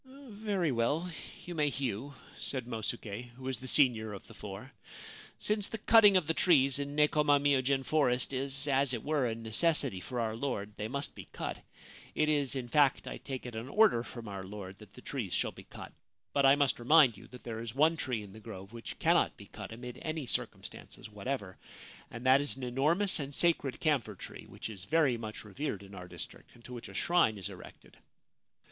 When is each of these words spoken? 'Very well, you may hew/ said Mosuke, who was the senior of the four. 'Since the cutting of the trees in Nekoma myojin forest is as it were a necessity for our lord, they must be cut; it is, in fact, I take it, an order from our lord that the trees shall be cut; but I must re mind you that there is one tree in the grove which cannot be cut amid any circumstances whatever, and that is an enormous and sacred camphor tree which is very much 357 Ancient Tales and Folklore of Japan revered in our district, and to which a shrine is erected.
'Very 0.03 0.71
well, 0.71 1.11
you 1.45 1.53
may 1.53 1.69
hew/ 1.69 2.15
said 2.39 2.65
Mosuke, 2.65 3.29
who 3.35 3.43
was 3.43 3.59
the 3.59 3.67
senior 3.67 4.13
of 4.13 4.25
the 4.25 4.33
four. 4.33 4.71
'Since 5.37 5.67
the 5.67 5.77
cutting 5.77 6.17
of 6.17 6.25
the 6.25 6.33
trees 6.33 6.79
in 6.79 6.95
Nekoma 6.95 7.37
myojin 7.39 7.85
forest 7.85 8.33
is 8.33 8.67
as 8.67 8.93
it 8.95 9.03
were 9.03 9.27
a 9.27 9.35
necessity 9.35 9.99
for 9.99 10.19
our 10.19 10.35
lord, 10.35 10.73
they 10.75 10.87
must 10.87 11.13
be 11.13 11.25
cut; 11.25 11.59
it 12.15 12.29
is, 12.29 12.55
in 12.55 12.67
fact, 12.67 13.05
I 13.07 13.17
take 13.17 13.45
it, 13.45 13.55
an 13.55 13.69
order 13.69 14.01
from 14.01 14.27
our 14.27 14.43
lord 14.43 14.79
that 14.79 14.91
the 14.95 15.01
trees 15.03 15.33
shall 15.33 15.51
be 15.51 15.65
cut; 15.65 15.93
but 16.33 16.47
I 16.47 16.55
must 16.55 16.79
re 16.79 16.85
mind 16.87 17.15
you 17.15 17.27
that 17.27 17.43
there 17.43 17.59
is 17.59 17.75
one 17.75 17.95
tree 17.95 18.23
in 18.23 18.33
the 18.33 18.39
grove 18.39 18.73
which 18.73 18.97
cannot 18.97 19.37
be 19.37 19.45
cut 19.45 19.71
amid 19.71 19.99
any 20.01 20.25
circumstances 20.25 21.11
whatever, 21.11 21.59
and 22.09 22.25
that 22.25 22.41
is 22.41 22.55
an 22.55 22.63
enormous 22.63 23.19
and 23.19 23.35
sacred 23.35 23.79
camphor 23.79 24.15
tree 24.15 24.47
which 24.47 24.67
is 24.67 24.85
very 24.85 25.15
much 25.15 25.41
357 25.41 25.45
Ancient 25.45 25.45
Tales 25.45 25.45
and 25.45 25.45
Folklore 25.45 25.61
of 25.61 25.61
Japan 25.61 25.65
revered 25.75 25.83
in 25.83 25.93
our 25.95 26.07
district, 26.07 26.49
and 26.55 26.63
to 26.65 26.73
which 26.73 26.89
a 26.89 26.93
shrine 26.95 27.37
is 27.37 27.49
erected. 27.49 27.97